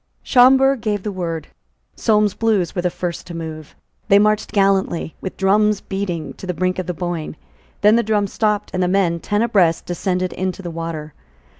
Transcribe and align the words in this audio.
Schomberg 0.23 0.81
gave 0.81 1.03
the 1.03 1.11
word. 1.11 1.49
Solmes's 1.95 2.33
Blues 2.33 2.73
were 2.73 2.81
the 2.81 2.89
first 2.89 3.27
to 3.27 3.35
move. 3.35 3.75
They 4.07 4.17
marched 4.17 4.51
gallantly, 4.51 5.13
with 5.21 5.37
drums 5.37 5.79
beating, 5.79 6.33
to 6.37 6.47
the 6.47 6.55
brink 6.55 6.79
of 6.79 6.87
the 6.87 6.93
Boyne. 6.95 7.35
Then 7.81 7.97
the 7.97 8.01
drums 8.01 8.33
stopped; 8.33 8.71
and 8.73 8.81
the 8.81 8.87
men, 8.87 9.19
ten 9.19 9.43
abreast, 9.43 9.85
descended 9.85 10.33
into 10.33 10.63
the 10.63 10.71
water. 10.71 11.13